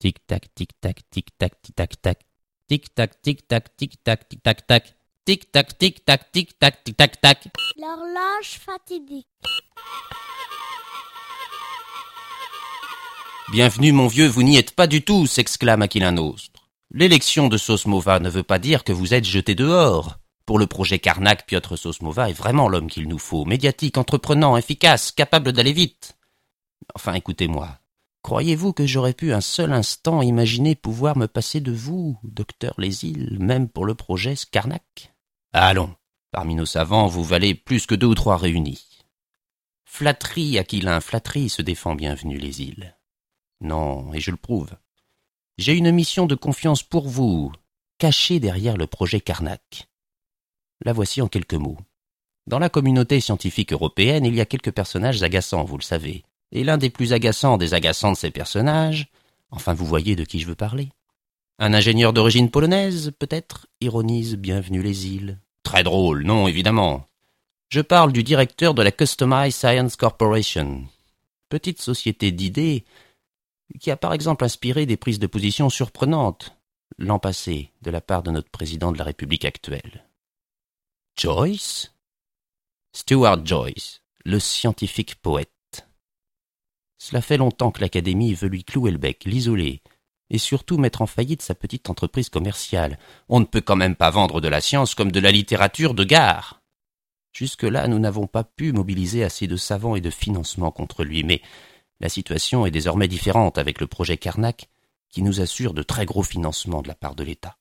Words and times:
Tic-tac, 0.00 0.54
tic-tac, 0.54 1.02
tic-tac, 1.10 1.60
tic-tac-tac. 1.60 2.20
Tic-tac, 2.68 3.20
tic-tac, 3.20 3.76
tic-tac, 3.76 4.28
tic-tac-tac. 4.28 4.94
Tic-tac, 5.24 5.76
tic-tac, 5.76 6.30
tic-tac, 6.30 6.84
tic-tac-tac. 6.84 7.48
L'horloge 7.76 8.60
fatidique. 8.64 9.26
Bienvenue, 13.50 13.90
mon 13.90 14.06
vieux, 14.06 14.28
vous 14.28 14.44
n'y 14.44 14.56
êtes 14.56 14.76
pas 14.76 14.86
du 14.86 15.02
tout, 15.02 15.26
s'exclame 15.26 15.82
Aquilin 15.82 16.12
Nostre. 16.12 16.68
L'élection 16.92 17.48
de 17.48 17.56
Sosmova 17.56 18.20
ne 18.20 18.30
veut 18.30 18.44
pas 18.44 18.60
dire 18.60 18.84
que 18.84 18.92
vous 18.92 19.14
êtes 19.14 19.24
jeté 19.24 19.56
dehors. 19.56 20.18
Pour 20.46 20.60
le 20.60 20.68
projet 20.68 21.00
Karnak, 21.00 21.44
Piotr 21.44 21.76
Sosmova 21.76 22.30
est 22.30 22.34
vraiment 22.34 22.68
l'homme 22.68 22.88
qu'il 22.88 23.08
nous 23.08 23.18
faut, 23.18 23.44
médiatique, 23.44 23.98
entreprenant, 23.98 24.56
efficace, 24.56 25.10
capable 25.10 25.52
d'aller 25.52 25.72
vite. 25.72 26.16
Enfin, 26.94 27.14
écoutez-moi. 27.14 27.80
Croyez-vous 28.28 28.74
que 28.74 28.84
j'aurais 28.84 29.14
pu 29.14 29.32
un 29.32 29.40
seul 29.40 29.72
instant 29.72 30.20
imaginer 30.20 30.74
pouvoir 30.74 31.16
me 31.16 31.26
passer 31.26 31.62
de 31.62 31.72
vous, 31.72 32.18
docteur 32.24 32.74
Lésil, 32.76 33.38
même 33.40 33.70
pour 33.70 33.86
le 33.86 33.94
projet 33.94 34.36
Skarnak? 34.36 35.14
Allons, 35.54 35.96
parmi 36.30 36.54
nos 36.54 36.66
savants, 36.66 37.06
vous 37.06 37.24
valez 37.24 37.54
plus 37.54 37.86
que 37.86 37.94
deux 37.94 38.08
ou 38.08 38.14
trois 38.14 38.36
réunis. 38.36 38.86
Flatterie, 39.86 40.58
Aquilin, 40.58 41.00
flatterie, 41.00 41.48
se 41.48 41.62
défend 41.62 41.94
bienvenue 41.94 42.36
les 42.36 42.60
îles. 42.60 42.98
Non, 43.62 44.12
et 44.12 44.20
je 44.20 44.30
le 44.30 44.36
prouve. 44.36 44.76
J'ai 45.56 45.72
une 45.72 45.90
mission 45.90 46.26
de 46.26 46.34
confiance 46.34 46.82
pour 46.82 47.08
vous, 47.08 47.50
cachée 47.96 48.40
derrière 48.40 48.76
le 48.76 48.86
projet 48.86 49.22
Karnak. 49.22 49.88
La 50.84 50.92
voici 50.92 51.22
en 51.22 51.28
quelques 51.28 51.54
mots. 51.54 51.78
Dans 52.46 52.58
la 52.58 52.68
communauté 52.68 53.20
scientifique 53.20 53.72
européenne, 53.72 54.26
il 54.26 54.34
y 54.34 54.42
a 54.42 54.46
quelques 54.46 54.72
personnages 54.72 55.22
agaçants, 55.22 55.64
vous 55.64 55.78
le 55.78 55.82
savez. 55.82 56.26
Et 56.52 56.64
l'un 56.64 56.78
des 56.78 56.90
plus 56.90 57.12
agaçants 57.12 57.58
des 57.58 57.74
agaçants 57.74 58.12
de 58.12 58.16
ces 58.16 58.30
personnages, 58.30 59.08
enfin 59.50 59.74
vous 59.74 59.86
voyez 59.86 60.16
de 60.16 60.24
qui 60.24 60.38
je 60.38 60.46
veux 60.46 60.54
parler. 60.54 60.90
Un 61.58 61.74
ingénieur 61.74 62.12
d'origine 62.12 62.50
polonaise, 62.50 63.12
peut-être, 63.18 63.66
ironise 63.80 64.36
Bienvenue 64.36 64.82
les 64.82 65.08
îles. 65.08 65.38
Très 65.62 65.82
drôle, 65.82 66.22
non, 66.22 66.46
évidemment. 66.46 67.06
Je 67.68 67.80
parle 67.80 68.12
du 68.12 68.22
directeur 68.22 68.74
de 68.74 68.82
la 68.82 68.92
Customized 68.92 69.52
Science 69.52 69.96
Corporation, 69.96 70.84
petite 71.48 71.82
société 71.82 72.32
d'idées 72.32 72.84
qui 73.80 73.90
a 73.90 73.96
par 73.96 74.14
exemple 74.14 74.44
inspiré 74.44 74.86
des 74.86 74.96
prises 74.96 75.18
de 75.18 75.26
position 75.26 75.68
surprenantes 75.68 76.56
l'an 76.96 77.18
passé 77.18 77.70
de 77.82 77.90
la 77.90 78.00
part 78.00 78.22
de 78.22 78.30
notre 78.30 78.50
président 78.50 78.92
de 78.92 78.98
la 78.98 79.04
République 79.04 79.44
actuelle. 79.44 80.08
Joyce? 81.16 81.92
Stuart 82.94 83.44
Joyce, 83.44 84.00
le 84.24 84.38
scientifique 84.38 85.16
poète. 85.16 85.52
Cela 86.98 87.22
fait 87.22 87.36
longtemps 87.36 87.70
que 87.70 87.80
l'Académie 87.80 88.34
veut 88.34 88.48
lui 88.48 88.64
clouer 88.64 88.90
le 88.90 88.98
bec, 88.98 89.24
l'isoler, 89.24 89.82
et 90.30 90.38
surtout 90.38 90.78
mettre 90.78 91.00
en 91.00 91.06
faillite 91.06 91.42
sa 91.42 91.54
petite 91.54 91.88
entreprise 91.88 92.28
commerciale. 92.28 92.98
On 93.28 93.40
ne 93.40 93.44
peut 93.44 93.60
quand 93.60 93.76
même 93.76 93.96
pas 93.96 94.10
vendre 94.10 94.40
de 94.40 94.48
la 94.48 94.60
science 94.60 94.94
comme 94.94 95.12
de 95.12 95.20
la 95.20 95.30
littérature 95.30 95.94
de 95.94 96.04
gare. 96.04 96.60
Jusque-là, 97.32 97.86
nous 97.88 97.98
n'avons 97.98 98.26
pas 98.26 98.44
pu 98.44 98.72
mobiliser 98.72 99.22
assez 99.22 99.46
de 99.46 99.56
savants 99.56 99.94
et 99.94 100.00
de 100.00 100.10
financement 100.10 100.72
contre 100.72 101.04
lui, 101.04 101.22
mais 101.22 101.40
la 102.00 102.08
situation 102.08 102.66
est 102.66 102.70
désormais 102.70 103.08
différente 103.08 103.58
avec 103.58 103.80
le 103.80 103.86
projet 103.86 104.16
Carnac, 104.16 104.68
qui 105.08 105.22
nous 105.22 105.40
assure 105.40 105.74
de 105.74 105.82
très 105.82 106.04
gros 106.04 106.22
financements 106.22 106.82
de 106.82 106.88
la 106.88 106.94
part 106.94 107.14
de 107.14 107.24
l'État. 107.24 107.56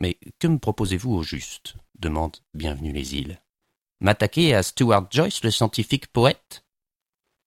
Mais 0.00 0.18
que 0.38 0.46
me 0.46 0.58
proposez-vous 0.58 1.12
au 1.12 1.22
juste? 1.22 1.76
demande 1.98 2.36
Bienvenue 2.52 2.92
les 2.92 3.14
îles. 3.14 3.40
M'attaquer 4.00 4.54
à 4.54 4.62
Stuart 4.62 5.06
Joyce, 5.10 5.42
le 5.42 5.50
scientifique 5.50 6.08
poète? 6.08 6.63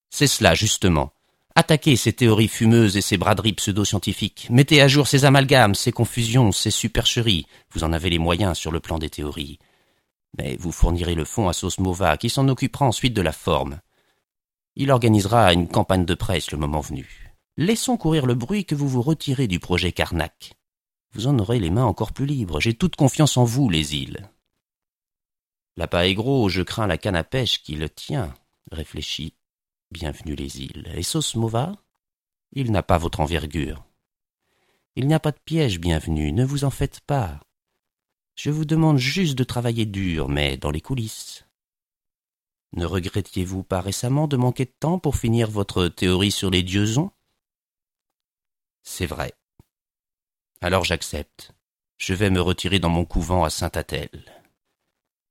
C'est 0.10 0.28
cela, 0.28 0.54
justement. 0.56 1.12
Attaquez 1.56 1.96
ces 1.96 2.14
théories 2.14 2.48
fumeuses 2.48 2.98
et 2.98 3.02
ces 3.02 3.18
braderies 3.18 3.54
pseudo-scientifiques. 3.54 4.48
Mettez 4.52 4.82
à 4.82 4.88
jour 4.88 5.08
ces 5.08 5.26
amalgames, 5.26 5.74
ces 5.74 5.92
confusions, 5.92 6.52
ces 6.52 6.70
supercheries. 6.70 7.48
Vous 7.72 7.84
en 7.84 7.94
avez 7.94 8.12
les 8.12 8.20
moyens 8.20 8.58
sur 8.58 8.72
le 8.72 8.80
plan 8.80 9.00
des 9.00 9.10
théories. 9.10 9.58
Mais 10.38 10.56
vous 10.58 10.72
fournirez 10.72 11.16
le 11.16 11.26
fond 11.26 11.50
à 11.50 11.54
Sosmova, 11.54 12.18
qui 12.18 12.30
s'en 12.30 12.48
occupera 12.48 12.86
ensuite 12.86 13.16
de 13.16 13.24
la 13.24 13.32
forme. 13.32 13.80
Il 14.76 14.92
organisera 14.92 15.52
une 15.52 15.68
campagne 15.68 16.06
de 16.06 16.14
presse 16.14 16.52
le 16.52 16.60
moment 16.60 16.82
venu. 16.82 17.34
Laissons 17.58 17.98
courir 17.98 18.28
le 18.28 18.36
bruit 18.36 18.66
que 18.66 18.76
vous 18.76 18.88
vous 18.88 19.02
retirez 19.02 19.48
du 19.48 19.60
projet 19.60 19.92
Carnac. 19.92 20.54
Vous 21.14 21.26
en 21.26 21.40
aurez 21.40 21.60
les 21.60 21.72
mains 21.72 21.86
encore 21.86 22.14
plus 22.14 22.28
libres. 22.28 22.60
J'ai 22.60 22.76
toute 22.76 22.96
confiance 22.96 23.36
en 23.36 23.46
vous, 23.46 23.68
les 23.68 23.96
îles. 23.96 24.30
L'appât 25.76 26.08
est 26.08 26.14
gros, 26.14 26.50
je 26.50 26.62
crains 26.62 26.86
la 26.86 27.00
canne 27.00 27.16
à 27.16 27.24
pêche 27.24 27.64
qui 27.64 27.76
le 27.76 27.90
tient, 27.90 28.32
réfléchit. 28.72 29.34
Bienvenue 29.90 30.36
les 30.36 30.62
îles. 30.62 30.92
Et 30.96 31.04
Sosmova 31.04 31.74
Il 32.52 32.72
n'a 32.72 32.84
pas 32.84 32.98
votre 32.98 33.22
envergure. 33.22 33.86
Il 34.98 35.08
n'y 35.08 35.14
a 35.14 35.20
pas 35.20 35.32
de 35.32 35.40
piège, 35.40 35.80
bienvenue, 35.80 36.34
ne 36.34 36.44
vous 36.44 36.66
en 36.66 36.72
faites 36.72 37.00
pas. 37.02 37.40
Je 38.36 38.50
vous 38.50 38.66
demande 38.66 38.98
juste 38.98 39.38
de 39.38 39.46
travailler 39.46 39.86
dur, 39.86 40.28
mais 40.28 40.58
dans 40.58 40.72
les 40.72 40.82
coulisses. 40.82 41.46
Ne 42.74 42.86
regrettiez-vous 42.86 43.64
pas 43.64 43.80
récemment 43.80 44.28
de 44.28 44.36
manquer 44.36 44.66
de 44.66 44.74
temps 44.78 45.00
pour 45.00 45.16
finir 45.16 45.50
votre 45.50 45.88
théorie 45.88 46.32
sur 46.32 46.50
les 46.50 46.64
dieux-ons 46.64 47.12
C'est 48.84 49.06
vrai. 49.06 49.34
Alors 50.60 50.84
j'accepte. 50.84 51.54
Je 51.98 52.14
vais 52.14 52.30
me 52.30 52.42
retirer 52.42 52.80
dans 52.80 52.90
mon 52.90 53.06
couvent 53.06 53.46
à 53.46 53.50
Saint-Athel. 53.50 54.10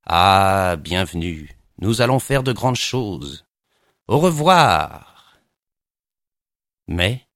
Ah, 0.06 0.77
bienvenue. 0.78 1.59
Nous 1.78 2.00
allons 2.00 2.19
faire 2.19 2.43
de 2.43 2.53
grandes 2.53 2.77
choses. 2.77 3.46
Au 4.09 4.21
revoir. 4.21 5.37
Mais, 6.87 7.27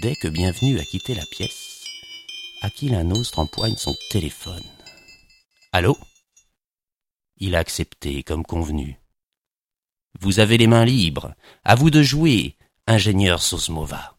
dès 0.00 0.14
que 0.14 0.28
Bienvenue 0.28 0.78
a 0.78 0.84
quitté 0.84 1.16
la 1.16 1.26
pièce, 1.26 1.82
Aquilin 2.62 3.10
Austre 3.10 3.40
empoigne 3.40 3.74
son 3.74 3.92
téléphone. 4.08 4.62
Allô? 5.72 5.98
Il 7.38 7.56
a 7.56 7.58
accepté 7.58 8.22
comme 8.22 8.44
convenu. 8.44 9.00
Vous 10.20 10.38
avez 10.38 10.58
les 10.58 10.68
mains 10.68 10.84
libres. 10.84 11.34
À 11.64 11.74
vous 11.74 11.90
de 11.90 12.04
jouer, 12.04 12.56
ingénieur 12.86 13.42
Sosmova. 13.42 14.16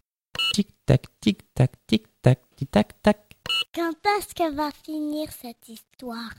Tic-tac, 0.54 1.06
tic-tac, 1.22 1.72
tic-tac, 1.88 2.42
tic-tac-tac. 2.58 3.38
Quand 3.74 3.96
est-ce 4.18 4.36
que 4.36 4.54
va 4.54 4.72
finir 4.72 5.32
cette 5.32 5.70
histoire? 5.70 6.34